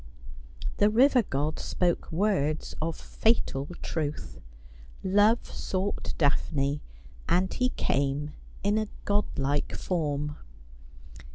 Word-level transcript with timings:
The 0.77 0.89
river 0.89 1.21
god 1.21 1.59
spoke 1.59 2.11
words 2.11 2.73
of 2.81 2.95
fatal 2.97 3.67
truth. 3.83 4.39
Love 5.03 5.45
sought 5.45 6.15
Daphne, 6.17 6.81
and 7.29 7.53
he 7.53 7.69
came 7.69 8.31
204 8.63 8.63
Asphodel. 8.63 8.63
in 8.73 8.77
a 8.79 8.89
godlike 9.05 9.75
form. 9.75 10.37